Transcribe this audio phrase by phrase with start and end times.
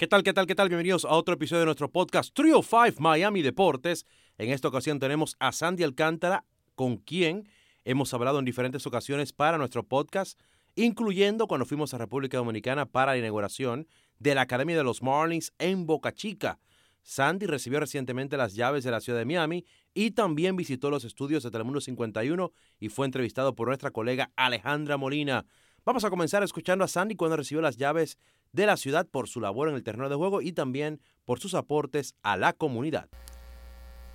[0.00, 0.70] ¿Qué tal, qué tal, qué tal?
[0.70, 4.06] Bienvenidos a otro episodio de nuestro podcast Trio 5 Miami Deportes.
[4.38, 7.46] En esta ocasión tenemos a Sandy Alcántara, con quien
[7.84, 10.40] hemos hablado en diferentes ocasiones para nuestro podcast,
[10.74, 13.88] incluyendo cuando fuimos a República Dominicana para la inauguración
[14.18, 16.58] de la Academia de los Marlins en Boca Chica.
[17.02, 21.42] Sandy recibió recientemente las llaves de la ciudad de Miami y también visitó los estudios
[21.42, 25.44] de Telemundo 51 y fue entrevistado por nuestra colega Alejandra Molina.
[25.84, 28.18] Vamos a comenzar escuchando a Sandy cuando recibió las llaves
[28.52, 31.54] de la ciudad por su labor en el terreno de juego y también por sus
[31.54, 33.08] aportes a la comunidad.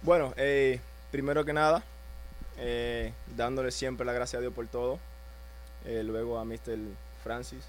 [0.02, 0.80] Bueno, eh,
[1.11, 1.84] primero que nada,
[2.58, 4.99] eh, dándole siempre la gracia a Dios por todo.
[5.85, 6.77] Eh, luego a Mr.
[7.23, 7.63] Francis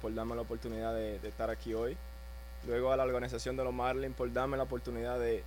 [0.00, 1.96] por darme la oportunidad de, estar aquí hoy.
[2.66, 5.42] Luego a la organización de los Marlins por darme la oportunidad de,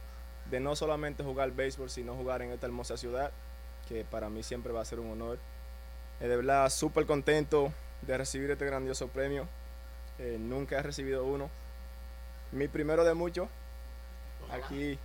[0.50, 3.32] de no solamente jugar béisbol, sino jugar en esta hermosa ciudad,
[3.88, 5.38] que para mí siempre va a ser un honor.
[6.20, 7.72] de verdad, súper contento
[8.02, 9.48] de recibir este grandioso premio.
[10.20, 11.50] Eh, nunca he recibido uno.
[12.52, 13.48] Mi primero de muchos.
[14.52, 15.00] Aquí,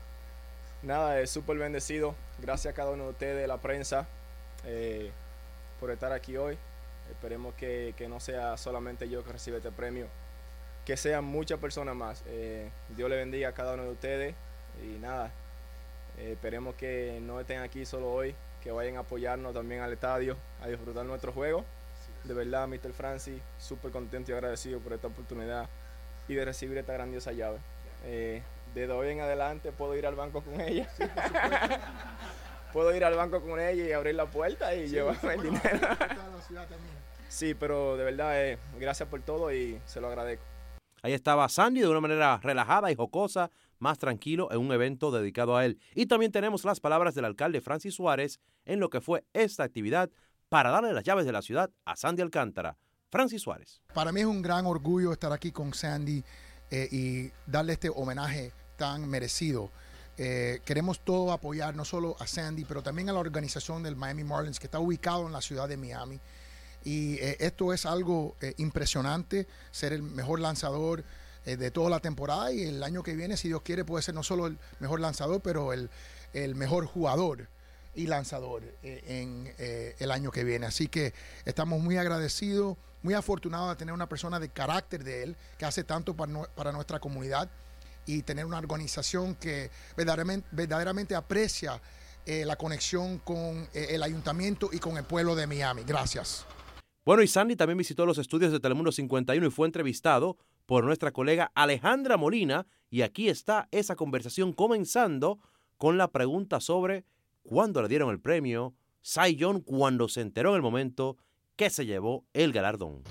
[0.83, 2.15] nada, es súper bendecido.
[2.41, 4.07] Gracias a cada uno de ustedes, la prensa,
[4.65, 5.11] eh,
[5.81, 6.59] por estar aquí hoy.
[7.11, 10.07] Esperemos que, no sea solamente yo que reciba este premio,
[10.85, 12.23] que sean muchas personas más.
[12.27, 14.35] Eh, Dios le bendiga a cada uno de ustedes
[14.83, 15.33] y nada,
[16.19, 20.69] esperemos que no estén aquí solo hoy, que vayan a apoyarnos también al estadio, a
[20.69, 21.65] disfrutar nuestro juego
[22.25, 22.93] de verdad, Mr.
[22.93, 25.69] Francis, súper contento y agradecido por esta oportunidad
[26.29, 27.59] y de recibir esta grandiosa llave.
[28.05, 28.43] Eh,
[28.75, 30.89] desde hoy en adelante puedo ir al banco con ella.
[32.73, 35.89] puedo ir al banco con ella y abrir la puerta y llevarme el dinero.
[37.29, 40.45] sí, pero de verdad, eh, gracias por todo y se lo agradezco.
[41.03, 45.57] Ahí estaba Sandy de una manera relajada y jocosa, más tranquilo en un evento dedicado
[45.57, 45.79] a él.
[45.95, 50.11] Y también tenemos las palabras del alcalde Francis Suárez en lo que fue esta actividad
[50.49, 52.77] para darle las llaves de la ciudad a Sandy Alcántara.
[53.11, 53.81] Francis Suárez.
[53.95, 56.23] Para mí es un gran orgullo estar aquí con Sandy
[56.71, 59.71] eh, y darle este homenaje tan merecido.
[60.19, 64.25] Eh, queremos todo apoyar, no solo a Sandy, pero también a la organización del Miami
[64.25, 66.21] Marlins, que está ubicado en la ciudad de Miami.
[66.85, 71.05] Y eh, esto es algo impresionante, ser el mejor lanzador
[71.45, 74.23] de toda la temporada y el año que viene, si Dios quiere, puede ser no
[74.23, 75.89] solo el mejor lanzador, pero el,
[76.35, 77.49] el mejor jugador
[77.95, 80.67] y lanzador eh, en eh, el año que viene.
[80.67, 81.13] Así que
[81.45, 85.85] estamos muy agradecidos, muy afortunados de tener una persona de carácter de él, que hace
[85.85, 87.51] tanto para, nuestra comunidad
[88.07, 91.81] y tener una organización que verdaderamente, verdaderamente aprecia
[92.25, 95.83] eh, la conexión con el ayuntamiento y con el pueblo de Miami.
[95.87, 96.47] Gracias.
[97.09, 101.11] Bueno, y Sandy también visitó los estudios de Telemundo 51 y fue entrevistado por nuestra
[101.11, 102.67] colega Alejandra Molina.
[102.91, 105.39] Y aquí está esa conversación comenzando
[105.79, 107.07] con la pregunta sobre
[107.49, 111.17] cuando le dieron el premio, Cy Young cuando se enteró en el momento
[111.57, 113.03] que se llevó el galardón.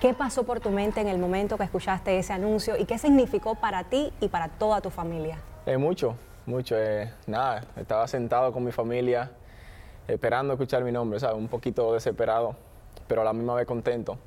[0.00, 3.56] ¿Qué pasó por tu mente en el momento que escuchaste ese anuncio y qué significó
[3.56, 5.40] para ti y para toda tu familia?
[5.66, 6.76] Eh, mucho, mucho.
[6.78, 9.32] Eh, nada, estaba sentado con mi familia
[10.06, 11.36] esperando escuchar mi nombre, ¿sabes?
[11.36, 12.54] Un poquito desesperado,
[13.08, 14.18] pero a la misma vez contento,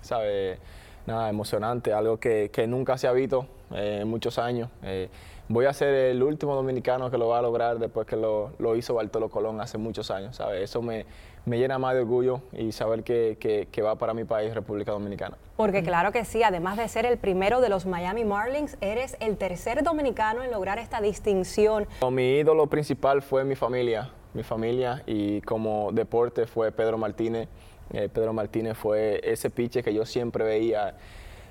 [0.00, 0.60] ¿sabes?
[1.06, 4.70] Nada, emocionante, algo que, que nunca se ha visto eh, en muchos años.
[4.82, 5.08] Eh,
[5.48, 8.74] voy a ser el último dominicano que lo va a lograr después que lo, lo
[8.74, 10.62] hizo Bartolo Colón hace muchos años, ¿sabes?
[10.62, 11.04] Eso me,
[11.44, 13.36] me llena más de orgullo y saber que,
[13.70, 15.36] que, va para mi país, República Dominicana.
[15.56, 19.36] Porque claro que sí, además de ser el primero de los Miami Marlins, eres el
[19.36, 21.86] tercer dominicano en lograr esta distinción.
[22.10, 27.48] Mi ídolo principal fue mi familia, mi familia y como deporte fue Pedro Martínez.
[27.94, 30.94] Eh, Pedro Martínez fue ese piche que yo siempre veía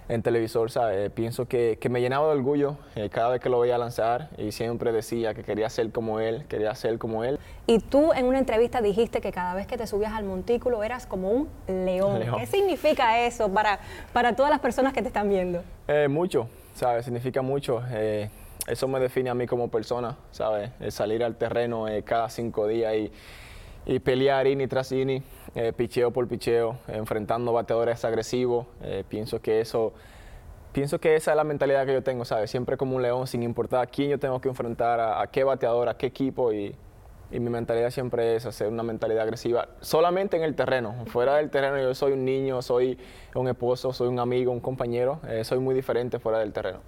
[0.09, 1.09] en televisor, ¿sabes?
[1.12, 4.92] Pienso que, me llenaba de orgullo eh, cada vez que lo veía lanzar y siempre
[4.92, 7.40] decía que quería ser como él, quería ser como él.
[7.66, 11.06] Y tú en una entrevista dijiste que cada vez que te subías al montículo eras
[11.06, 12.22] como un león.
[12.38, 13.80] ¿Qué significa eso para,
[14.12, 15.64] para todas las personas que te están viendo?
[15.88, 17.06] Eh, mucho, ¿sabes?
[17.06, 17.81] Significa mucho.
[17.92, 18.30] Eh,
[18.68, 20.72] eso me define a mí como persona, ¿sabes?
[20.89, 23.12] salir al terreno cada cinco días y,
[23.86, 25.22] y pelear ini tras ini
[25.55, 28.65] eh, picheo por picheo, enfrentando bateadores agresivos.
[28.81, 29.94] Eh, pienso que eso,
[30.71, 32.50] pienso que esa es la mentalidad que yo tengo, ¿sabes?
[32.50, 35.89] Siempre como un león, sin importar a quién yo tengo que enfrentar, a, qué bateador,
[35.89, 36.75] a qué equipo y,
[37.31, 40.95] y, mi mentalidad siempre es hacer una mentalidad agresiva, solamente en el terreno.
[41.05, 42.97] Fuera del terreno yo soy un niño, soy
[43.35, 46.79] un esposo, soy un amigo, un compañero, eh, soy muy diferente fuera del terreno.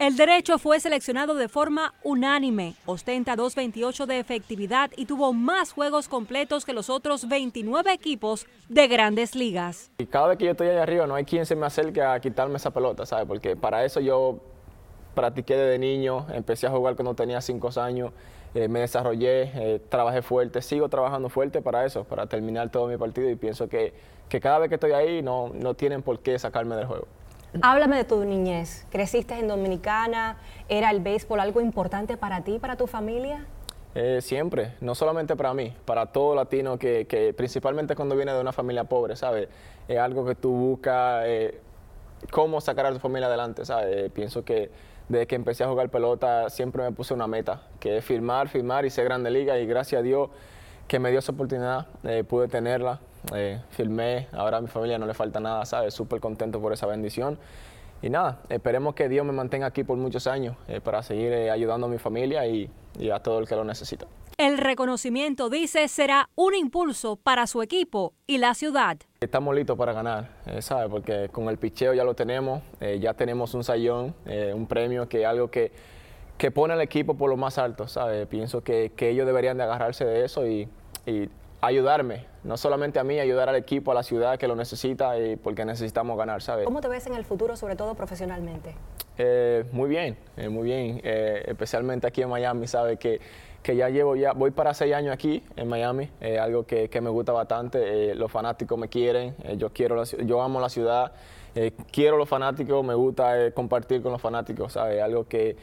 [0.00, 6.08] El derecho fue seleccionado de forma unánime, ostenta 2.28 de efectividad y tuvo más juegos
[6.08, 9.90] completos que los otros 29 equipos de grandes ligas.
[10.08, 12.56] Cada vez que yo estoy allá arriba no hay quien se me acerque a quitarme
[12.56, 13.26] esa pelota, ¿sabes?
[13.26, 14.38] Porque para eso yo
[15.14, 18.10] practiqué desde niño, empecé a jugar cuando tenía 5 años,
[18.54, 22.96] eh, me desarrollé, eh, trabajé fuerte, sigo trabajando fuerte para eso, para terminar todo mi
[22.96, 23.92] partido y pienso que,
[24.30, 27.06] que cada vez que estoy ahí no, no tienen por qué sacarme del juego.
[27.62, 28.86] Háblame de tu niñez.
[28.90, 30.36] ¿Creciste en Dominicana?
[30.68, 33.44] ¿Era el béisbol algo importante para ti, para tu familia?
[33.94, 38.40] Eh, siempre, no solamente para mí, para todo latino que, que, principalmente cuando viene de
[38.40, 39.48] una familia pobre, ¿sabes?
[39.88, 41.60] Es algo que tú buscas, eh,
[42.30, 44.12] cómo sacar a tu familia adelante, ¿sabes?
[44.12, 44.70] pienso que
[45.08, 48.84] desde que empecé a jugar pelota siempre me puse una meta, que es firmar, firmar
[48.84, 50.30] y ser grande liga y gracias a Dios
[50.86, 53.00] que me dio esa oportunidad, eh, pude tenerla,
[53.34, 55.94] eh, firmé, ahora a mi familia no le falta nada, ¿sabes?
[55.94, 57.38] Súper contento por esa bendición.
[58.02, 61.50] Y nada, esperemos que Dios me mantenga aquí por muchos años eh, para seguir eh,
[61.50, 64.06] ayudando a mi familia y, y, a todo el que lo necesita.
[64.40, 68.96] El reconocimiento, dice, será un impulso para su equipo y la ciudad.
[69.20, 70.88] Estamos listos para ganar, eh, ¿sabes?
[70.88, 75.10] Porque con el picheo ya lo tenemos, eh, ya tenemos un sayón, eh, un premio
[75.10, 75.72] que es algo que,
[76.38, 78.26] que pone al equipo por lo más alto, ¿sabes?
[78.28, 80.66] Pienso que, que ellos deberían de agarrarse de eso y,
[81.04, 81.28] y
[81.60, 85.36] ayudarme, no solamente a mí, ayudar al equipo, a la ciudad que lo necesita y
[85.36, 86.64] porque necesitamos ganar, ¿sabes?
[86.64, 88.74] ¿Cómo te ves en el futuro, sobre todo profesionalmente?
[89.18, 92.98] Eh, muy bien, eh, muy bien, eh, especialmente aquí en Miami, ¿sabes?
[92.98, 93.20] Que,
[93.62, 96.08] que ya llevo, ya voy para seis años aquí en Miami,
[96.40, 100.60] algo que, que, me gusta bastante, los fanáticos me quieren, yo, quiero la, yo amo
[100.60, 101.12] la ciudad,
[101.92, 105.02] quiero los fanáticos, me gusta compartir con los fanáticos, ¿sabes?
[105.02, 105.56] Algo que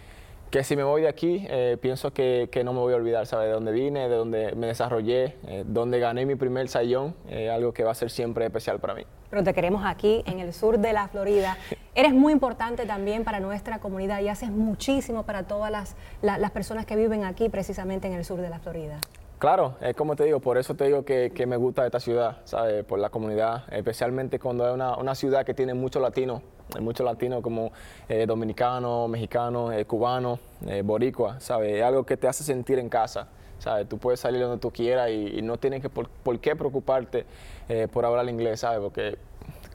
[0.50, 3.26] que si me voy de aquí, eh, pienso que, que, no me voy a olvidar,
[3.26, 3.48] ¿sabes?
[3.48, 7.74] De dónde vine, de dónde me desarrollé, eh, dónde gané mi primer sayón, eh, algo
[7.74, 9.04] que va a ser siempre especial para mí.
[9.30, 11.58] Pero te queremos aquí, en el sur de la Florida.
[11.96, 16.52] Eres muy importante también para nuestra comunidad y haces muchísimo para todas las, la, las
[16.52, 19.00] personas que viven aquí, precisamente en el sur de la Florida.
[19.39, 22.38] Claro, es como te digo, por eso te digo que, que, me gusta esta ciudad,
[22.44, 22.84] ¿sabes?
[22.84, 26.42] Por la comunidad, especialmente cuando es una, una ciudad que tiene muchos latinos,
[26.80, 27.72] muchos latinos como
[28.10, 31.75] eh, dominicanos, mexicanos, eh, cubanos, eh, boricua, ¿sabes?
[31.75, 33.28] Es algo que te hace sentir en casa,
[33.60, 33.88] ¿sabes?
[33.88, 37.28] Tú puedes salir donde tú quieras y, no tienes que por, por qué preocuparte
[37.69, 38.80] eh, por hablar inglés, ¿sabes?
[38.80, 39.19] Porque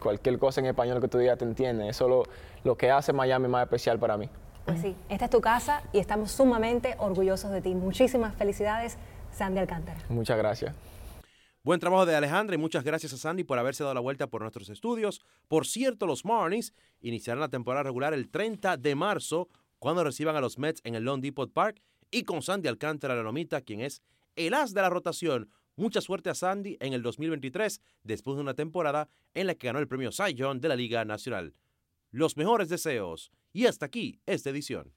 [0.00, 1.88] cualquier cosa en español que tú digas te entiende.
[1.88, 2.22] Eso es lo,
[2.64, 4.28] lo que hace Miami más especial para mí.
[4.64, 7.74] Pues sí, esta es tu casa y estamos sumamente orgullosos de ti.
[7.74, 8.96] Muchísimas felicidades.
[9.32, 10.00] Sandy Alcántara.
[10.08, 10.74] Muchas gracias.
[11.64, 14.40] Buen trabajo de Alejandra y muchas gracias a Sandy por haberse dado la vuelta por
[14.42, 15.20] nuestros estudios.
[15.46, 19.48] Por cierto, los Marlins iniciarán la temporada regular el 30 de marzo
[19.78, 21.80] cuando reciban a los Mets en el Lone Depot Park
[22.10, 24.02] y con Sandy Alcántara la Lomita, quien es
[24.34, 25.50] el as de la rotación.
[25.76, 29.78] Mucha suerte a Sandy en el 2023 después de una temporada en la que ganó
[29.78, 31.54] el premio Cy Young de la Liga Nacional.
[32.10, 33.30] Los mejores deseos.
[33.52, 34.92] Y hasta aquí esta edición.